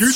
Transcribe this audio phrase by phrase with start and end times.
[0.00, 0.08] 今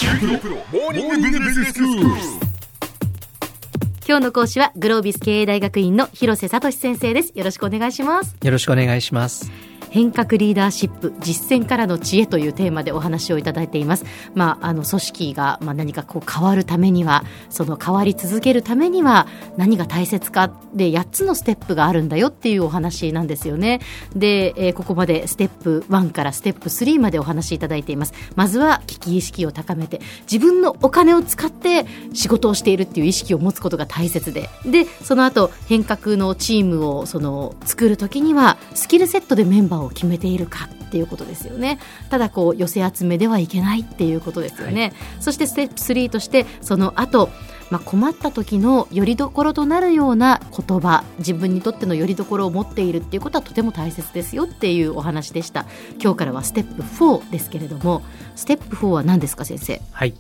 [4.17, 7.33] 日の講師はグロービス経営大学院の広瀬聡先生です。
[7.35, 8.35] よろしくお願いします。
[8.43, 9.53] よろしくお願いします
[9.95, 14.05] 変革リーダーシップ実践からの知恵というテーマでお話をいただいています。
[14.35, 23.81] まあ、あの組織が、まあ、何かこう変わるためにはその変わり続けるためには何が大切かで8つのステップがあるんだよっていうお話なんですよね。
[24.17, 28.15] で、えー、ここまでステップ1からステップ3までお話しいただいています。
[28.35, 41.79] まずは危機意識を高めて自分のお金を使って仕事をしているっていう意識を持つことが大切ででその後変革のチームをその作るときにはスキルセットでメンバーを決めているかっていうことですよね。
[42.11, 47.31] ただこう寄せ集めではいけないっていうことですよね、はい、そしてステップ3としてその後
[47.71, 55.67] まあ、困った時のよりどころとなるような言葉自分にとってのよりどころを持っているっていうことはとても大切ですよっていうお話でした。
[56.01, 58.03] 今日からはステップ4ですけれども
[58.37, 59.81] ステップ4は何ですか先生？
[59.93, 60.15] はい。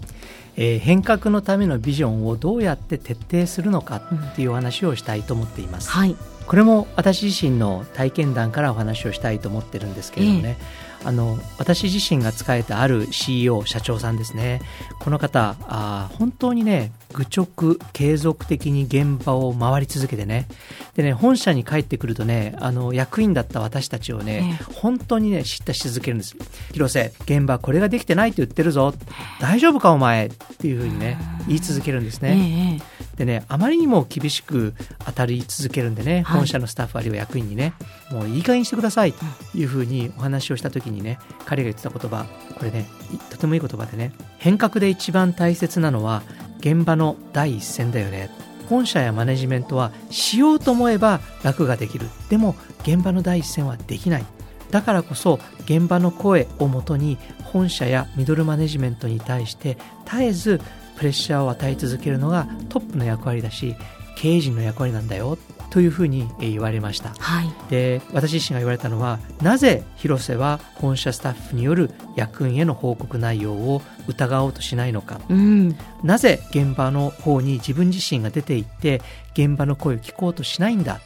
[0.57, 5.91] えー、変革のためのビジョンをどうやって徹底するのかっていうお話をしたいと思っています。
[5.91, 10.57] はい、これも私自身の体験談からお話をしたいと思ってるんですけれどもね、
[11.03, 14.61] えー、あの私自身が使えたある CEO 社長さんですね。
[15.01, 20.47] この方あ本当にね愚直継続的に現場を回り続けてね。
[20.95, 26.37] でね本社に帰ってくるとねあの役員だった私たちをね、えー、本当にね叱咤し続けるんです。
[26.73, 28.93] 広瀬現場これができてないって言ってるぞ。
[29.41, 37.75] 大丈夫かお前っていうふうにね言い続けるんですね、えー、でねあまりにも厳しく当たり続けるんでね、本社のスタッフあるいは役員にね
[38.11, 39.25] もういい加減にしてくださいと
[39.57, 42.27] いうふうにお話をした時にね彼が言ってた言葉。
[42.57, 42.87] これね
[43.31, 46.23] とてもいい言葉でね変革で一番大切なのは
[46.65, 48.31] 現場の第一線だよね。
[48.71, 52.07] 本社やマネジメントはしようと思えば楽ができる。
[52.31, 54.25] でも現場の第一線はできない。
[54.71, 59.77] だからこそ現場の声をもとに本社やミドルマネジメントに対して
[60.07, 60.61] 絶えず
[60.97, 63.77] プレッシャーを与え続けるのがトップの役割だし
[64.25, 65.37] 経営陣の役割なんだよ
[65.69, 79.03] というふうに言われました、はい、で私自身が言われたのはなぜ広瀬は本社スタッフによる役員への報告内容を疑おうとしないのか、うん、なぜ現場の方に自分自身が出ていって
[79.35, 81.01] 現場の声を聞こうとしないんだ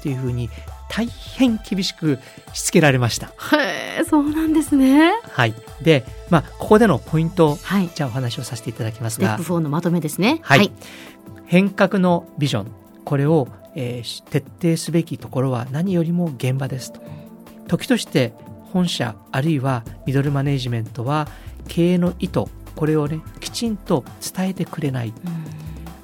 [0.00, 0.48] というふうに
[0.92, 2.18] 大変厳しく
[2.52, 3.28] しつけられました。
[3.56, 5.12] へえ、そうなんですね。
[5.22, 5.54] はい。
[5.80, 9.28] で、まあ、ここでのポイント、はい、じゃあお話をさせていただきますが。
[9.28, 10.40] ステップ4のまとめですね。
[10.42, 10.58] はい。
[10.58, 10.72] はい、
[11.52, 12.66] 変革のビジョン、
[13.04, 17.02] これを、えー、徹底すべきところは何よりも現場ですと。
[17.68, 18.32] 時として
[18.72, 21.28] 本社あるいはミドルマネジメントは
[21.68, 22.44] 経営の意図。
[22.74, 24.02] これをねきちんと
[24.34, 25.12] 伝えてくれない、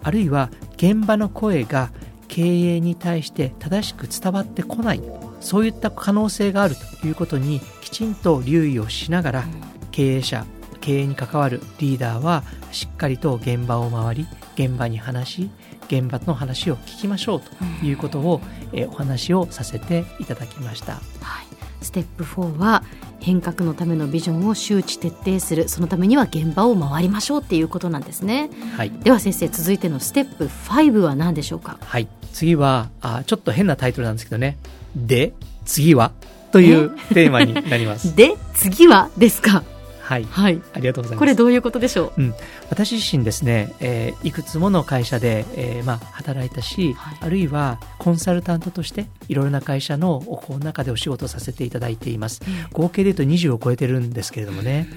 [0.03, 1.93] あるいは現場の声が
[2.29, 5.03] 経営に対して正しく伝わってこない。
[5.41, 6.77] そういった可能性がある。
[7.01, 9.45] ということにきちんと留意をしながら
[9.93, 10.45] 経営者
[10.83, 14.27] 経営に関わるリーダーはしっかりと現場を回り
[14.59, 15.51] 現場に話し
[15.87, 18.41] 現場の話を聞きましょうということを、
[18.73, 20.95] えお話をさせていただきました。
[20.95, 21.47] はい。
[21.81, 22.83] ステップ4は
[23.21, 25.69] 変革のためのビジョンを周知徹底する。
[25.69, 31.79] そのためには現場を回りましょうっていうことなんですね、はい、では先生続いてのステップ5は何でしょうか？
[31.81, 32.09] はい。
[32.33, 34.59] 次はあちょっと変なタイトルなんですけどね。
[34.97, 35.33] で
[35.65, 36.13] 次は？
[36.51, 38.15] というテーマになります。
[38.17, 39.63] で次はですか？
[40.09, 41.19] はい、はい、ありがとうございます。
[41.19, 42.35] これどういうことでしょう、うん、
[42.71, 54.89] 私自身ですね、えー、いくつもの会社で、えーまあ、働いたし、はい、あるいはコンサルタントとしていろいろな会社のこの中でお仕事させていただいています、うん、合計で言うと20を超えてるんですけれどもね、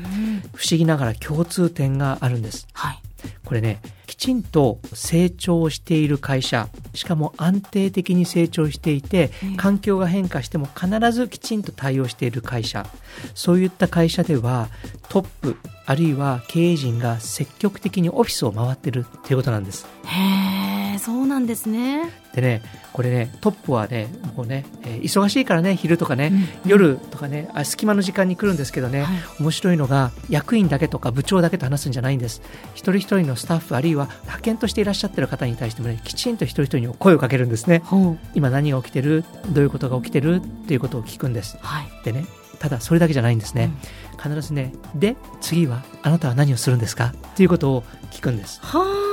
[0.56, 3.00] 不思議ながら共通点があるんです、はい、
[3.46, 12.86] これねきちんと成長している会社しかも安定的に成長していて環境が変化しても必ずきちんと対応している会社。
[13.36, 14.70] そういった会社では
[15.10, 19.86] トップあるいは経営陣が積極的にオフィスを回ってるっていうことなんです。
[20.06, 20.51] へえ
[21.02, 22.12] そうなんですね。
[22.34, 22.62] でね
[22.94, 24.08] これねトップはね
[24.38, 26.32] もうね、えー、忙しいからね昼とかね、
[26.64, 32.42] うん、夜とかねあ隙間の時間に来るんですけどね、はい、面白いのが役員だけとか部長だけと話すんじゃないんです。
[32.74, 37.82] 一人一人のスタッフあるいは派遣としていらっしゃってる方に対してもねきちんと一人一人に声をかけるんですね、
[38.36, 42.26] 今何が起きてるどういうことが起きてるっていうことを聞くんです、はい、でね
[42.60, 43.72] ただそれだけじゃないんですね、
[44.14, 47.14] うん、必ずねで次はあなたは何をするんですか？
[47.34, 47.82] っていうことを
[48.12, 48.60] 聞くんです。
[48.62, 49.11] はあ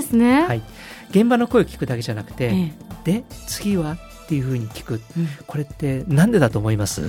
[0.00, 0.42] ですね。
[0.42, 0.62] はい。
[1.10, 2.72] 現場の声を聞くだけじゃなくて、え
[3.06, 7.08] え、で次はっていうふうに聞く、うん、これってなんでだと思います、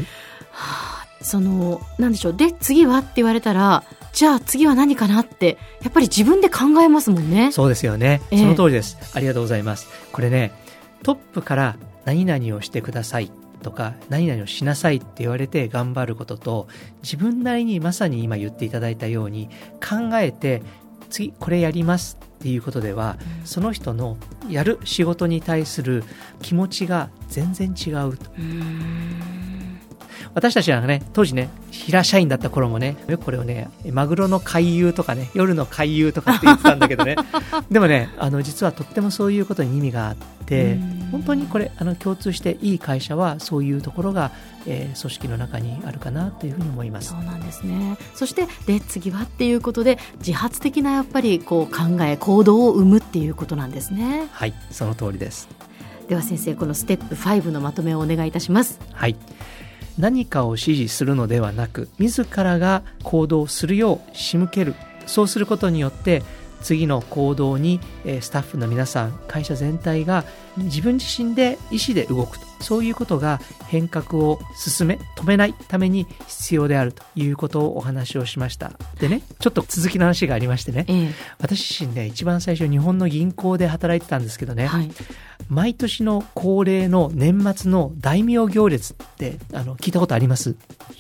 [0.52, 2.34] はあ、そのなんでしょう。
[2.34, 3.84] で次はって言われたら
[4.14, 7.52] じゃあ次は何かなってやっぱり自分で考えますもんね。
[7.52, 8.98] そうですよね、その通りです。
[9.14, 9.88] ありがとうございます。
[10.12, 10.52] これね
[11.04, 11.76] トップから
[12.06, 13.32] 何々をしてください
[13.62, 16.68] とか何々をしなさいって言われて頑張ることと
[17.04, 19.50] 自分なりにまさに今言っていただいたように
[19.86, 20.64] 考えて
[21.10, 24.18] 次これやりますっていうことでは、うん、その人の
[24.50, 26.06] やる仕事に対する
[26.42, 28.32] 気持ちが全然違うと。
[30.34, 37.18] 私たちはね、当時ね、平社員だった頃もね、よくこれをね、マグロの回遊とかね、夜の回遊とかって言ってたんだけどね、
[37.70, 40.16] でもね、あの、実はとってもそういうことに意味があっ
[40.46, 40.80] て、
[41.12, 44.32] 本当にこれ、あの、共通していい会社はそういうところが、
[44.66, 47.10] えー、組織の中にあるかなというふうに思います。
[47.10, 47.98] そうなんですね。
[48.14, 54.28] そして、で、次はっていうことで、自発的なやっぱりこう考え、行動を生むっていうことなんですね。
[54.32, 55.48] はい、その通りです。
[56.08, 58.80] では先生、このステップ5のまとめをお願いいたします。
[58.94, 59.16] はい。
[60.00, 64.74] 何かを指示するのではなく自らが行動するよう仕向ける
[65.06, 66.24] そうすることによって
[66.62, 67.80] 次の行動に
[68.22, 70.26] スタッフの皆さん会社全体が
[70.58, 72.50] 自分自身で意思で動くと。
[72.60, 78.74] そういうことが変革を進め止めないために必要であるということをお話をしました。
[79.00, 84.92] でねちょっと続きの話がありましてね、ええ、私自身ね一番最初日本の銀行で働いてたんですけどね、はい、
[85.48, 90.58] 毎年の恒例の年末の大名行列ってあの聞いたことあります？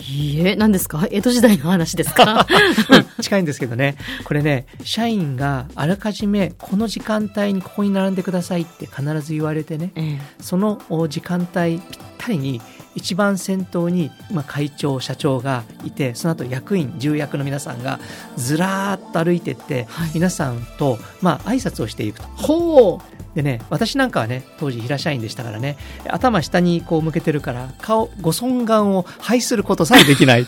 [0.10, 1.10] いいえ何ですか？
[1.12, 2.48] 江戸時代の話ですか、
[2.90, 3.96] うん、近いんですけどね。
[4.24, 12.62] これね社員があらかじめこの時間帯にここに並んでくださいって必ず言われてね、ええ、その時間帯ぴったりに
[12.96, 18.00] 一番先頭に、まあ、会長社長がいてその後役員重役の皆さんが
[18.36, 22.28] ずらーっと歩いていって、はい、皆さんと、まあ挨拶をしていくと。
[22.28, 23.20] ほう。
[23.36, 25.78] でね、私なんかはね、当時平社員でしたからね、
[26.10, 30.48] 頭下にこう向けてるから、顔、ご尊顔を拝することさえできない。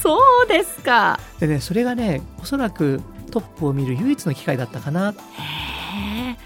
[0.00, 1.18] そうですか。
[1.40, 3.00] でね、それがね、おそらく
[3.30, 5.10] トップを見る唯一の機会だったかな。
[5.10, 5.14] へ
[6.32, 6.36] え。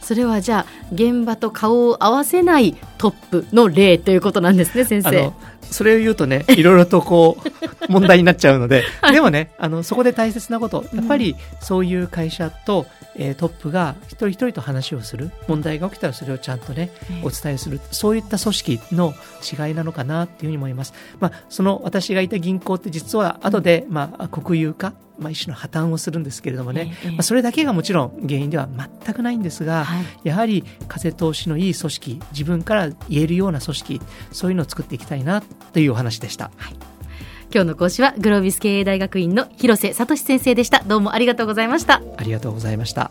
[0.00, 5.32] それはじゃあ現場と顔を合わせないトップの例ということなんですね先生。
[5.72, 7.50] それを言うとねいろいろとこう
[7.90, 16.90] 問題になっちゃうので、はい、でもねあのそこで大切なことやっぱりそういう会社と、えー、トップが一人一人と話をする問題が起きたらそれをちゃんとね
[17.22, 27.10] お伝えするそういった組織の違いなのかなっていうふうに思います、まあ、その私がいた銀行って実は後で、まあ、国有化まあ、一種の破綻をするんですけれどもね、え。
[27.10, 28.68] まあ、それだけがもちろん原因では
[29.04, 34.00] 全くないんですが、はい、やはり風通しのいい組織自分から言えるような組織
[34.32, 35.42] そういうのを作っていきたいな
[35.72, 36.50] というお話でした。
[36.56, 36.76] はい。
[37.54, 40.82] 今日の講師はグロービス経営大学院の広瀬聡先生でした。
[40.86, 42.00] どうもありがとうございました。
[42.16, 43.10] ありがとうございました